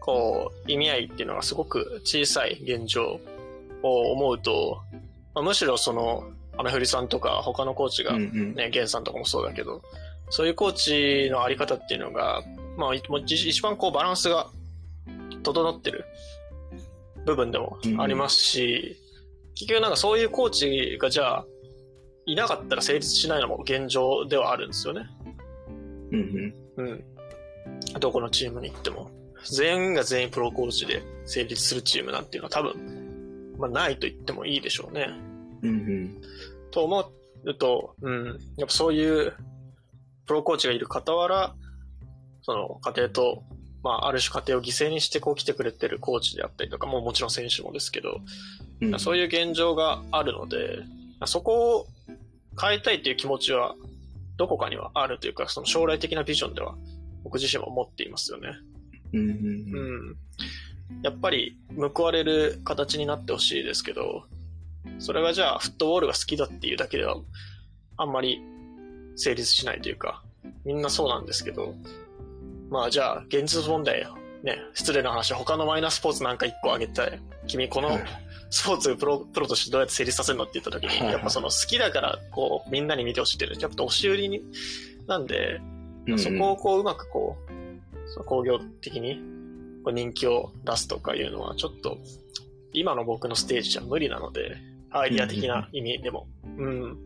[0.00, 3.18] こう、意味合いっていうのがすごく小さい現状
[3.82, 4.82] を思うと、
[5.34, 6.24] まあ、むしろその、
[6.58, 9.82] アメフリさんとか他のコーチがうんうんね、ゲンさんとかもそうだけど、
[10.30, 12.42] そういうコーチのあり方っていうのが、
[12.76, 13.04] まあ、一
[13.48, 14.48] 一番こうバランスが
[15.42, 16.04] 整ってる
[17.24, 18.96] 部分でもありますし、
[19.54, 21.46] 結局なんかそういうコーチがじゃあ、
[22.24, 25.06] いなかったら成立しないのも現状ではあるんですよね。
[26.12, 27.04] うんうん。
[27.98, 29.10] どこのチームに行っても。
[29.50, 33.01] 全員が全員プロコーチで成立するチームなんていうのは多分、
[33.62, 35.08] まあないと言ってもいいでしょうね。
[35.62, 36.22] うんうん
[36.72, 37.12] と思
[37.44, 39.34] うと、うん、やっぱそういう
[40.26, 41.54] プロコーチがいる傍ら、
[42.42, 43.44] その家庭と、
[43.82, 48.20] まあ、ある種家庭を犠牲にしてこう来てくれてるコーチであったりとか、もうもちろん選手もですけど、
[48.80, 50.80] うんそういう現状があるので、
[51.26, 51.86] そこを
[52.60, 53.76] 変えたいという気持ちは、
[54.36, 56.74] どこかにはあるというか、その将来的なビジョンでは、
[57.22, 58.48] 僕自身も持っていますよね。
[59.12, 60.16] うんうんうん。
[61.02, 61.56] やっぱり
[61.94, 64.24] 報われる形になってほしいですけど、
[64.98, 67.16] それがじゃあフットボールが好きだっていうだけでは、
[67.96, 68.40] あんまり
[69.16, 70.22] 成立しないというか、
[70.64, 71.74] みんなそうなんですけど、
[72.70, 74.16] まあじゃあ現実問題よ。
[74.42, 77.20] ね、失礼な話、他のマイナースポーツなんか一個あげたい。
[77.46, 78.04] 君このはい
[78.52, 84.42] スポーツプロプロとしてどうやって成立させるのって言った時に、やっぱその好きだから、こう、みんなに見てほしいっていうのは、やっぱ押し売りに、
[85.06, 85.60] なんで、
[86.06, 89.18] うんそこをこううまくこう、工業的に
[89.90, 91.98] 人気を出すとかいうのはちょっと
[92.72, 94.56] 今の僕のステージじゃ無理なので、
[94.90, 96.26] アイディア的な意味でも。
[96.58, 96.98] うん。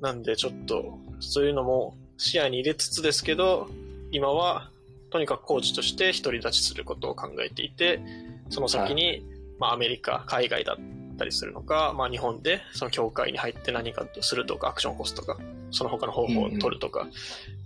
[0.00, 3.68] なんでちょっとそういうのも視野に入れつつですけど、
[4.10, 4.70] 今は
[5.10, 8.00] とにかくコーチとして独り立ちすることを考えていて、
[8.48, 9.24] その先に、
[9.58, 15.38] まあアメリカ、海外だったりするのか、まあ日本でその協会に入って何かとするとか、アクションを起こすとか、
[15.70, 17.06] その他の方法を取るとか、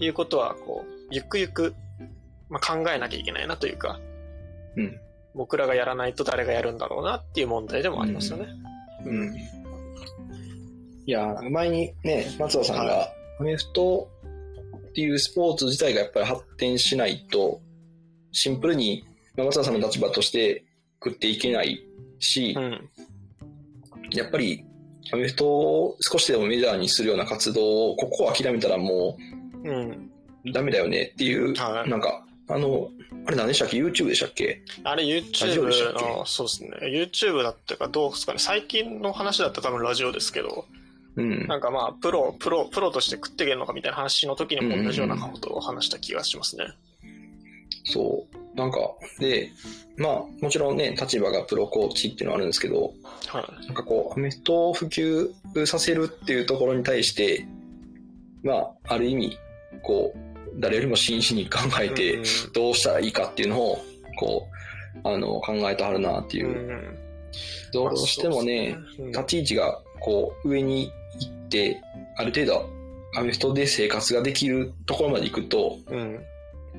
[0.01, 1.75] いうことは、こう、ゆっくゆく、
[2.49, 4.01] まあ、考えなきゃいけないなというか、
[4.77, 5.01] うん
[5.35, 8.47] 僕らがやらないと誰がやるんだろうなっていう問題でもありますよね。
[9.05, 9.37] うん
[11.07, 14.11] いや、前にね、松尾さんはが、アメフト
[14.89, 17.61] っていうスポーツ自体がやっぱり発展しないと、
[18.33, 19.05] シンプルに、
[19.37, 20.65] まあ松尾さんの立場として
[21.05, 21.81] 食っていけない
[22.19, 22.91] し、うん。
[24.11, 24.65] やっぱり、
[25.13, 29.17] アメフトを少しでもメジャーにするような活動を、ここを諦めたらも
[29.63, 30.11] うん。
[30.45, 32.91] うダメだよねっていう、はいなんか、あの、
[33.27, 34.63] あれ何でしたっけ ?YouTube でしたっけ？
[34.85, 36.05] あれ YouTube け？
[36.05, 36.71] の、そうですね。
[36.83, 38.39] YouTube だったかどうですかね。
[38.39, 40.65] 最近の話だったら多分ラジオですけど、
[41.17, 41.47] うん。
[41.49, 46.67] なんかまあ、プロ、プロ、プロとして食っていけるのかみたいな話の時にも同じようなことを話した気がしますね。
[47.85, 48.57] そう。
[48.57, 48.79] なんか、
[49.19, 49.51] で、
[49.97, 52.93] まあ、もちろんね、立場がプロコーチっていうのはあるんですけど、
[53.29, 53.67] はい。
[53.67, 55.31] なんかこう、アメフトを普及
[55.67, 57.47] させるっていうところに対して、
[58.43, 59.39] まあ、ある意味、
[59.83, 60.19] こう、
[60.59, 63.79] 誰よりも真摯に考えてうん、どうしたらいいかっていうのを、
[64.19, 64.49] こ
[65.05, 66.51] う、あの、考えてはるなっていうう。
[66.53, 66.99] ん
[67.73, 70.91] どうしてもね、、うん立ち位置がこう上に
[71.21, 71.81] 行って、
[72.17, 72.71] ある程度
[73.17, 76.21] アメフトで生活ができるところまで行くと、うん。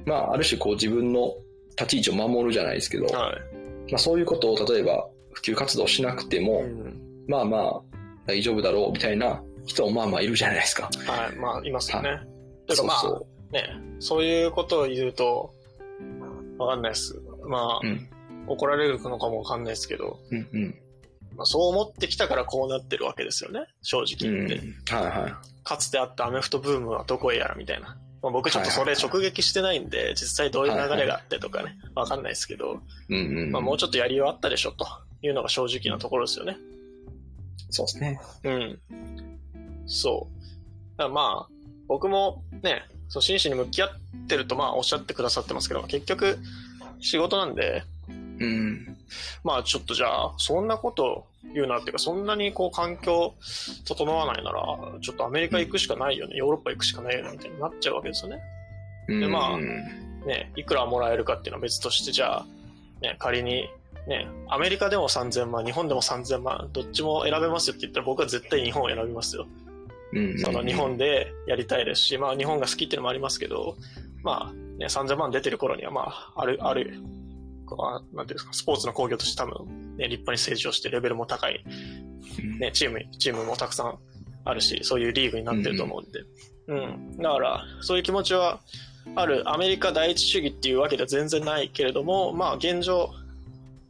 [0.06, 1.36] まあ、ある種こう自分の
[1.72, 3.92] 立ち位置を守るじゃないですけど、はい。
[3.92, 7.82] まあ、そういうことを例えば普及活動しなくても、うんまあまあ
[8.26, 10.90] 大丈夫だろうみたいな人もまあまあいるじゃないですか。
[11.06, 11.36] はい。
[11.36, 12.10] まあ、いますよね。
[12.10, 12.20] は
[12.68, 15.53] というかまあ、そね、そういうことを言うと、
[16.57, 17.19] わかんないです。
[17.47, 17.88] まあ、う。
[17.88, 18.10] うん。
[18.47, 20.75] 怒られるのかもわかんないですけど、うんうん。
[21.36, 23.67] まあ、そう思ってきたからこうなってるわけですよね。
[23.81, 24.47] 正直うん。
[24.47, 24.93] 言って。
[24.93, 25.33] はいはい。
[25.63, 27.97] かつてあったアメフトブームはどこへやらみたいな。
[28.21, 33.51] まあ、僕ちょっとそれ直撃してないんで、実際どういう流れがあってとかね、わかんないですけど、うんうん。
[33.51, 34.88] まあ、もうちょっとやりようあったでしょと
[35.21, 36.57] いうのが正直なところですよね。
[37.69, 38.21] そうですね。
[38.43, 38.79] うん。
[39.86, 40.97] そう。
[40.97, 41.53] だからまあ、
[41.88, 43.89] 僕もね、その真摯に向き合っ
[44.28, 46.38] てるとまあおっしゃってくださってますけど、結局
[47.00, 48.98] 仕事なんで、うん。
[49.43, 53.34] まあちょっとじゃあ、そんなこと言うなっていうか、そんなにこう環境
[53.86, 54.62] 整わないなら、
[55.02, 58.41] ちょっとアメリカ行くしかないよね、ヨーロッパ行くしかないよね、みたいになっちゃうわけですよね。
[59.08, 62.46] でまあうんね、いくらもらえるかっていうのは別として、じゃあ、
[63.02, 63.70] ね、仮に、
[64.08, 69.48] ね、アメリカでも3000万、日本でも3000万、どっちも選べますよって言ったら僕は絶対日本を選びますよ。
[70.13, 70.39] うん。
[70.39, 73.76] その日本でやりたいですし、まあ日本が好きっていうのもありますけど、
[74.24, 77.00] まあね、3000万出てる頃にはまあ、ある、ある、
[77.65, 81.63] こうなんていうんですか、スポーツの工業として多分、ね、立派に成長してレベルも高い、
[82.39, 83.98] うんね、チーム、チームもたくさん
[84.46, 86.24] あるし、そういうリーグになってると思うんで。
[86.67, 87.17] うん。
[87.17, 88.60] だから、そういう気持ちは
[89.15, 93.12] ある、アメリカ第一主義っていうわけでは全然ないけれども、まあ現状、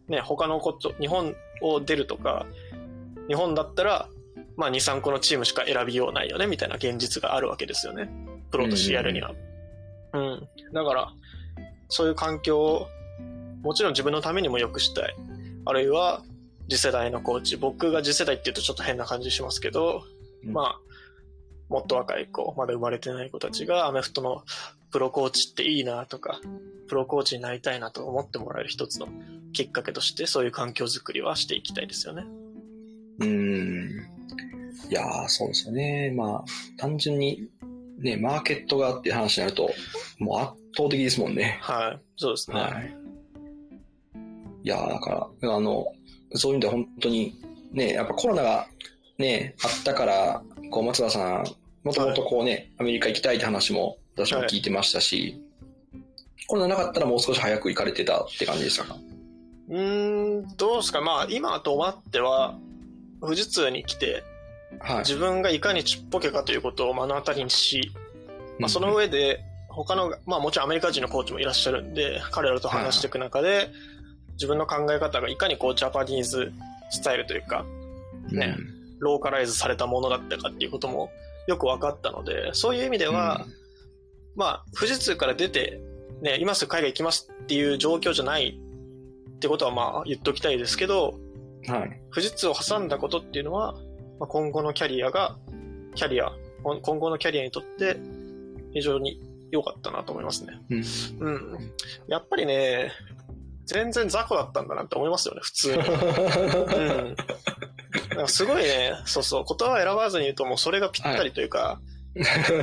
[0.07, 2.45] ね、他のこと、日本を出るとか、
[3.27, 4.07] 日本だったら、
[4.57, 8.09] まあ2、3個のチームしか選びようないよね、みたいな現実があるわけですよね。
[8.51, 9.33] プロとしてやるには。
[10.13, 10.49] うん。
[10.73, 11.13] だから、
[11.89, 12.87] そういう環境を、
[13.61, 15.15] もちろん自分のためにも良くしたい。
[15.65, 16.23] あるいは、
[16.69, 17.55] 次世代のコーチ。
[17.55, 20.03] 僕が次世代って言うとちょっと変な感じしますけど、
[20.43, 20.79] うんまあ、
[21.69, 24.43] もっと若い子、まだ生まれてない子たちがアメフトの
[24.91, 26.39] プロコーチっていいなとか、
[26.87, 29.07] プロコーチになりたいなと思ってもらえる一つの
[29.53, 32.25] きっかけとして、そういう環境づくりはしていきたいですよね。
[33.19, 34.07] うん。
[34.89, 36.13] いやー、そうですよね。
[36.15, 36.45] まあ、
[36.77, 37.49] 単純に、
[37.99, 39.69] ね、マーケットがっていう話になると、
[40.19, 41.57] もう圧倒的ですもんね。
[41.61, 42.01] はい。
[42.15, 42.59] そうですね。
[42.59, 42.95] はい。
[44.63, 45.87] いやー、だから、あの、
[46.33, 48.67] そういう意味では本当に、ね、やっぱコロナが
[49.17, 51.45] ね、あったから、こう、松田さん、
[51.83, 55.41] もともとこうね、アメリカ行きたいって話も私も聞いてましたし、
[56.47, 58.97] コロナなかったらもう少し早く行かれてたって感じでしたか？
[59.69, 61.01] うーん、どうですか？
[61.01, 62.57] まあ、今となっては、
[63.21, 64.23] 富士通に来て、
[64.79, 64.97] はい。
[64.99, 67.91] 自分がいかにちっぽけかということを目の当たりにし、
[68.59, 73.69] まあ、その上で、他の、まあもちろんアメリカ人のコーチもいらっしゃるんで、彼らと話していく中で、
[74.33, 76.51] 自分の考え方がいかにこうジャパニーズ
[76.89, 77.65] スタイルというか、
[78.31, 78.55] うん、ね
[78.99, 81.11] ローカライズされたものだったかっていうことも
[81.47, 83.45] よく分かったので、そういう意味では、
[84.35, 85.79] まあ、富士通から出て、
[86.21, 88.59] ね、今すぐ海外行きますっていう状況じゃない
[89.35, 91.26] ってことはまあ言っときたいですけど、うん、
[91.67, 92.01] はい。
[92.13, 93.73] 富士通を挟んだことっていうのは、
[94.19, 95.37] まあ、今後のキャリアが、
[95.95, 96.31] キャリア、
[96.63, 97.97] 今今後のキャリアにとって
[98.73, 100.53] 非常に良かったなと思いますね。
[100.69, 100.81] うん。
[101.19, 101.73] うん。
[102.07, 102.91] やっぱりね、
[103.65, 105.83] 全然雑魚だったんだなって思いますよね、普通に。
[105.83, 107.15] うん。
[107.15, 111.79] だからすごいね、そうそう、言葉を選ばずに言うともうそれがぴったりというか、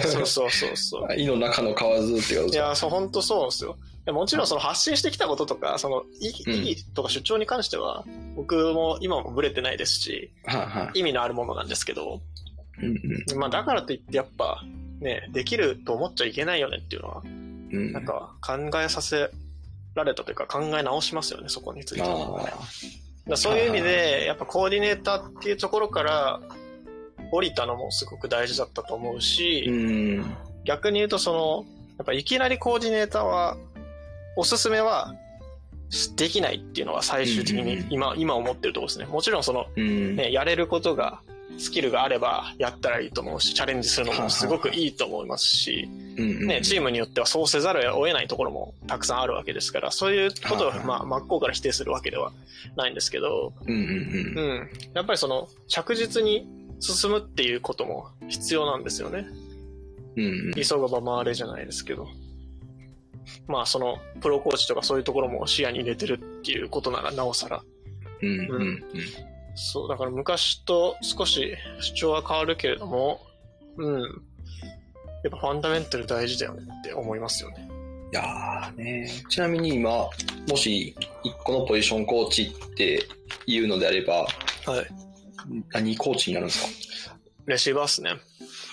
[0.03, 1.15] そうそうそうそう。
[1.17, 3.79] 胃の中の蛙っていうこといや、そう、本当そうですよ。
[4.13, 6.29] もちろんその発信してきたこととか、その意
[6.71, 8.05] 義とか主張に関しては、
[8.37, 10.31] 僕も今もブレてないですし。
[10.95, 12.21] 意味のあるものなんですけど、
[13.37, 14.63] まあだからといってやっぱ、
[15.01, 17.93] ね、できると思っちゃいけないよねっていうのは、うん。
[17.93, 19.31] なんか考えさせ
[19.95, 22.49] られたというか考え直しますよね、そこについては。
[23.37, 26.41] そういう意味で、やっぱコーディネーターっていうところから
[27.31, 29.21] 降りたのもすごく大事だったと思うあ。
[29.21, 30.37] し、うん。
[30.65, 31.65] 逆に言うとその、
[31.99, 33.57] やっぱいきなりコーディネーターは、
[34.37, 35.15] おすすめは
[36.17, 39.07] できないっていうのは最終的に今、今思ってるところですね。
[39.07, 40.17] もちろんその、うん。
[40.17, 41.21] ね、やれることが、
[41.57, 52.33] スキルがあればやったらいいと思うし、チャレンジするのもすごくいいと思いますし、うんね、チームによってはそうせざるを得ないところもたくさんあるわけですから、そういうことを、まあ、真っ向から否定するわけでは
[52.77, 54.71] ないんですけど、うんうんうん。
[54.95, 56.49] やっぱりその、着実に
[56.81, 59.29] 進むっていうことも必要なんですよね。
[60.17, 60.25] うん。
[60.25, 60.53] うんうん。
[60.55, 62.09] 急がば回れじゃないですけど。
[63.47, 67.63] まあ、その、プロコーチとかそういうところも視野に入れてるっていうことならなおさら。
[68.23, 68.85] うんうんうん。
[69.55, 73.21] そう、だから昔と少し主張は変わるけれども、
[73.77, 74.03] うん。
[74.03, 74.09] や
[75.29, 77.69] っぱファンダメンタル大事だよねって思いますよね。
[78.13, 79.09] いやーね。
[79.29, 80.09] ちなみに今、
[80.49, 83.07] もし一個のポジションコーチって
[83.47, 84.29] いうのであれば、はい。
[85.73, 87.17] 何コーチになるんですか？
[87.47, 88.13] レシーバーっすね。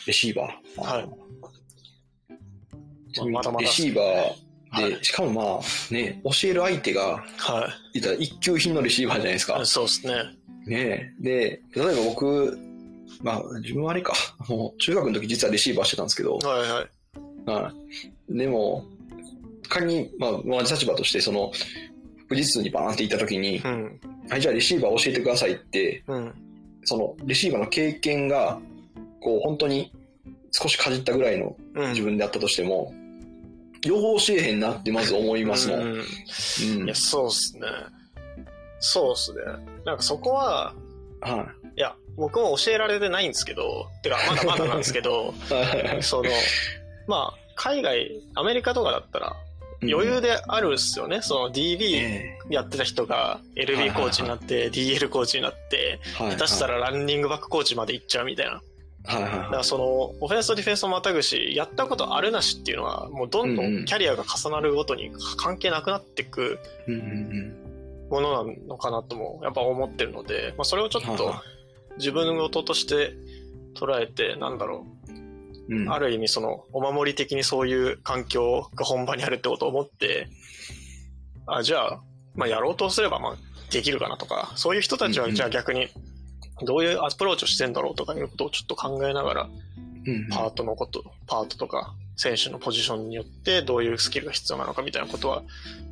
[0.07, 0.81] レシーバー。
[0.81, 1.09] はい
[3.31, 9.65] まだまだレシーバーで、はしかもまあ、ね、教える相手が、は言ったら一級品のレシーバーじゃないですかい。。
[9.65, 10.13] そうですね。
[10.65, 12.57] ねで、例えば僕、
[13.21, 14.13] まあ、自分はあれか、
[14.47, 16.87] もう中学の時実はレシーバーしてたんですけど、はいは
[17.47, 17.49] い。
[17.49, 17.73] は
[18.29, 18.37] い。
[18.37, 18.85] でも、
[19.67, 21.51] 仮に、まあ、同じ立場として、その、
[22.29, 23.99] 富士通にバーンって行った時に、うん。
[24.29, 26.33] はい、じゃあレシーバー教えてくださいって、うん。
[26.83, 28.59] その、レシーバーの経験が、
[29.19, 29.91] こう、本当に
[30.51, 31.89] 少しかじったぐらいのうん。
[31.89, 32.93] 自分であったとしても、
[33.83, 35.79] 両方教えへんなってまず思いますもん。
[35.79, 36.85] ううんん。
[36.85, 37.67] いや、そうっすね。
[38.79, 39.39] そうっすね。
[39.85, 40.73] なんかそこは、
[41.21, 45.33] はいや、僕も教えられてないんですけど、てか、まだまだなんですけど、
[45.99, 46.03] い。
[46.03, 46.29] その、
[47.07, 49.35] まあ、海外、アメリカとかだったら、
[49.83, 51.21] 余裕であるっすよね。
[51.21, 58.61] その DB えやってた人がはい LB コーチになって、DL コーチになって、えはい下手したらランニングバックコーチまで行っちゃうみたいな。
[59.05, 59.85] はいはいだからその、
[60.19, 63.81] オフェンスとディフェンスをまたぐし、やったことあるなしっていうのは、もうどんどうんうん。
[63.83, 67.61] んキャリアが重なるごとに関係なくなっていくうんうん
[68.11, 71.33] ものなのかなとも、やっぱ思ってるので、まあそれをちょっと
[71.97, 73.13] 自分事として
[73.73, 75.11] 捉えて、なんだろう。
[75.73, 75.87] んうん。
[75.87, 80.27] う、ある意味その、お守り的にそういう環境が本場にあるってことを思って、
[81.47, 82.01] あ、じゃあ、
[82.35, 83.35] まあやろうとすれば、まあ
[83.71, 85.35] できるかなとか、そういう人たちはうんうん。
[85.37, 85.87] じゃあ逆に、
[86.63, 89.49] どういうアプローチをしてんだろうとかいうことをちょっと考えながら、
[90.31, 95.43] パートのこと、パートとか、選手のポジションによってどういうスキルが必要なのかみたいなことは、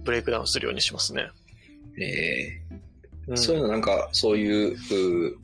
[0.04, 1.30] ブレイクダウンするようにしますね。
[1.98, 2.62] ええ
[3.28, 5.38] うんそういうのなんか、そういう、うフ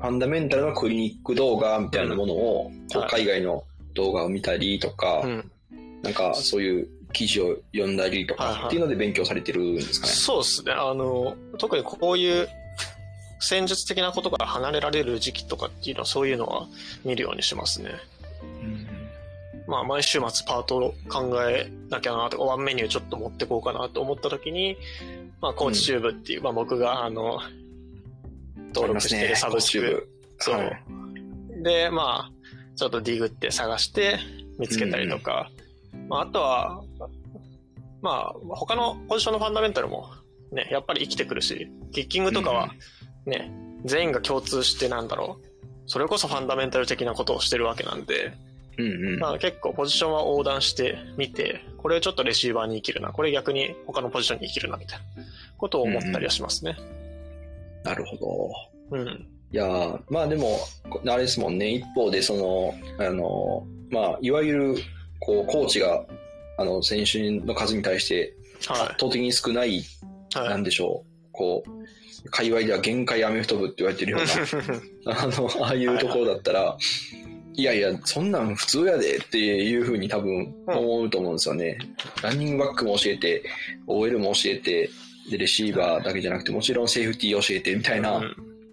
[0.00, 3.64] ァンダメンタルのクリニック動画みたいなものを、こうはい海外の
[3.94, 5.50] 動画を見たりとか、うん。
[6.02, 10.12] なんかそういう記事を読んだりとはいはいかっていうので勉強されてるんですかね。
[10.12, 10.72] そうですね。
[10.72, 12.48] あの、特にこういう
[13.40, 16.66] 戦術的なことから離れられる時期とかっていうのは、そういうのは
[17.04, 17.90] 見るようにしますね。
[19.66, 24.78] まあ、毎週末パートを考えなきゃなとか、ワンメニューちょっと持ってこうかなと思った時に、
[25.42, 27.40] まあ、コーチチューブっていう、まあ僕が、あの、
[28.74, 29.84] 登録してるサブスク。
[29.84, 29.96] ね
[30.38, 30.54] そう。
[30.54, 31.62] はい。
[31.62, 34.18] で、まあ、ちょっとディグって探して
[34.58, 35.50] 見つけたりとか、
[36.08, 36.82] まあ、あとは、
[38.00, 40.08] まあ、他のポジションのファンダメンタルも、
[40.52, 42.70] ね、やっぱり生きてくるし、キッキングとかは、
[43.26, 43.52] ね、
[43.84, 45.46] 全員が共通してなんだろう。
[45.86, 48.32] それこそファンダメンタル的なことをしてるわけなんで、
[48.76, 49.18] うんうん。
[49.18, 55.04] まあ結構ポジションは横断してみて、これちょっとレシーバーに生きるな、これ逆に他のポジションに生きるな、みたいな
[55.56, 56.76] ことを思ったりはしますね。
[57.84, 58.98] なるほど。
[58.98, 59.28] うん。
[59.50, 60.58] いやーまあでも、
[60.90, 64.74] こあれですもんね、一方で、その、あの、まあ、いわゆる、
[65.20, 66.04] こう、コーチが、
[66.58, 69.82] あの、選手の数に対して、圧は倒的に少ない、い。
[70.34, 70.64] はないん。
[70.64, 71.70] でしょう、こう、
[72.30, 76.76] 界隈では限界アメフト部って言われてるような、 あの、ああいうところだったら、
[77.54, 81.78] いやいや、そんなん普通やでっていうふうに多分思うと思うんですよね。
[82.22, 83.42] ランニングバックも教えて、
[83.86, 84.90] OL も教えて、
[85.30, 88.22] で、レシーバーだけじゃなくて、もちろんセーフティー教えてみたいな、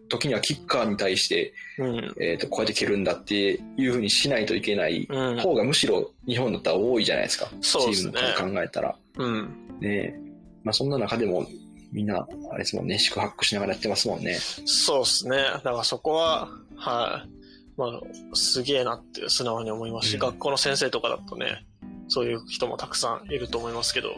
[0.08, 2.16] 時にはキッカーに対して、うん。
[2.20, 5.40] えっ、と、こうやって蹴るんだっていうふうにしないといけないうん。
[5.40, 7.50] 方がむしろ日本だったら多いじゃないですか。
[7.62, 8.96] そうですねチームの数考えたら。
[9.18, 9.42] うん。
[9.80, 10.20] ねえ
[10.64, 11.48] まあそんな中でも
[11.96, 14.38] みんな、あれですもんね、宿泊しながらやってますもんね。
[14.66, 15.38] そうですね。
[15.38, 17.30] だからそこは、はい。
[17.78, 21.66] まあ、すげえなって素直に思いますし、うん学校の先生とかだとね、
[22.10, 24.10] そういう人もたくさんいると思いますけど、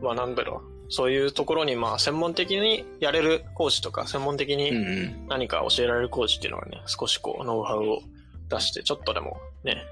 [0.00, 0.76] まあなんだろう。
[0.88, 5.26] そういうところに、まあ、専門的にやれるコーチとか、専門的うんにうん。
[5.28, 8.02] 何か教えられるコーチっていうのがね、少しこう、ノウハウを
[8.48, 9.82] 出して、ちょっとでもね、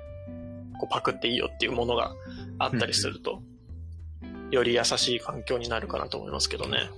[0.80, 2.14] こうパクっていいよっていうものが
[2.58, 3.42] あったりすると、
[4.54, 6.90] より優しい環境になるかなと思いますけどね。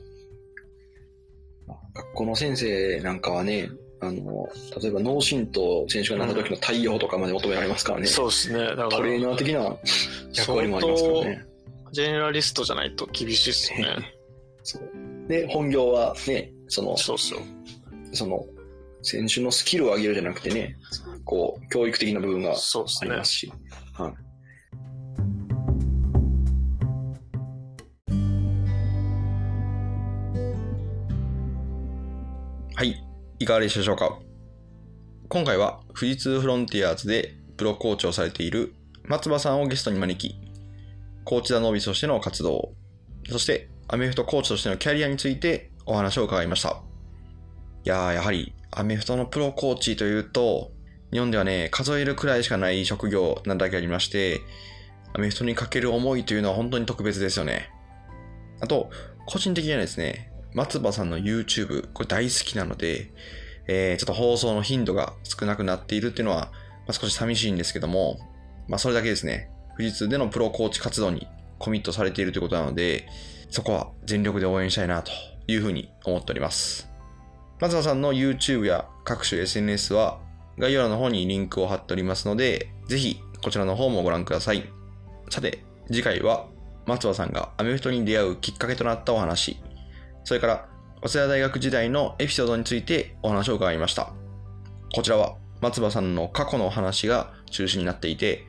[1.66, 3.68] まあ学校の先生なんかはね、
[4.00, 4.48] あの、
[4.80, 8.06] 例えば脳震盪選手がなった時の対応とかまで求められますからね。
[8.06, 8.58] そうですね。
[8.58, 9.76] だから、トレーナー的な
[10.34, 11.46] 役割もありますからね。
[11.92, 14.14] ジェネラリストじゃないと厳しいっすよね。
[14.62, 15.28] そう。
[15.28, 17.40] で、本業はね、その、そうっすよ。
[18.12, 18.44] その、
[19.02, 20.76] 選手のスキルを上げるじゃなくてね、
[21.24, 23.24] こう、教育的な部分がそうっすねありま。
[23.24, 23.52] すし。
[23.94, 24.25] はい。
[32.78, 33.02] はい、
[33.38, 34.18] いかがでしたでしょうか？
[35.30, 38.74] 今回は富士通フロンティアーズでプロコーチをされている
[39.06, 40.38] 松葉さんをゲストに招き、
[41.24, 42.74] コーチダノービスとしての活動、
[43.30, 46.82] そしてアメフトコーチとしてのキャリアについてお話を伺いました。
[47.84, 50.70] いやー、やはりアメフトのプロコーチというと、
[51.12, 54.42] 日本ではね、数えるくらいしかない職業なだけありまして、
[55.14, 57.70] アメフトにかける思いというのは本当に特別ですよね。
[58.60, 58.90] あと、
[59.24, 63.10] 個人的にはですね、松葉さんの YouTube、これ大好きなので、
[63.66, 66.50] えーちょっと放送の頻度が少なくなっているっていうのは、ま
[66.88, 68.18] あ、少し寂しいんですけども、
[68.66, 71.28] まあ、それだけですね、富士通でのプロコーチ活動に
[71.58, 73.06] コミットされているということなので、
[73.50, 75.12] そこは全力で応援したいなと
[75.46, 76.88] いうふうに思っております。
[77.60, 80.20] 松葉さんの YouTube や各種 SNS は
[80.58, 84.64] 概要欄の方にリンクを貼っておりますので、ぜひこちらの方もご覧ください。
[85.28, 86.46] さて、次回は
[86.86, 89.58] 松葉さんがアメフトに出会うきっかけとなったお話、
[90.26, 90.68] それから
[91.02, 94.12] 早稲田大学時代のエピソードについてお話を伺いました。
[94.92, 98.44] こちらは松葉さんの過去の話が中心になっていて、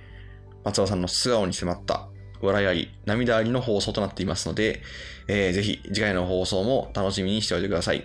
[0.64, 2.08] 松葉さんの素顔に迫った
[2.42, 4.82] 笑いあり、涙ありの放送となっていますので、
[5.28, 8.04] えーぜひ次回の放送も楽しみにしておいてください。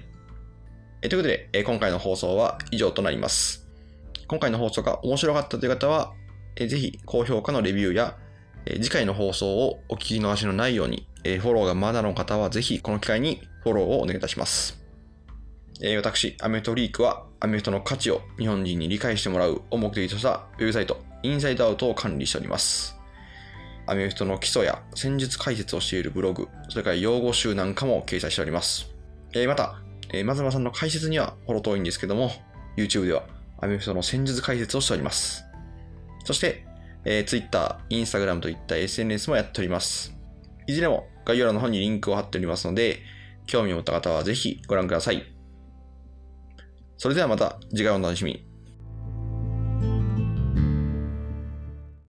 [1.01, 3.67] えーということで、えー今回の放送は以上となります。
[4.29, 6.13] 今回の放送が面白かったという方は、
[6.57, 8.19] えーぜひ高評価のレビューや、
[8.67, 14.81] えー次回の放送をお聞き逃しのないように、えーフォローがまだの方はぜひこの機会にフォローをお願いいたします。
[15.81, 22.97] えー私、アメフトリークはアメフトの価値を日本人に理解してもらうを目的としたウェブサイト、インサイドアウトを管理しております。
[23.87, 28.93] アメフトの基礎や戦術解説をしているブログ、それから用語集なんかも掲載しております。
[29.33, 29.83] えーまた、
[30.13, 32.31] えー、松間さんの解説にはほど遠いんですけども、
[32.77, 33.25] YouTube では
[33.61, 35.45] アメフトの戦術解説をしております。
[36.25, 36.65] そして、
[37.05, 40.15] えー Twitter、Instagram といった SNS もやっております。
[40.69, 43.01] いずれも概要欄の方にリンクを貼っておりますので、
[43.47, 45.25] 興味を持った方はぜひご覧ください。
[46.97, 48.52] それではまた次回お楽しみに。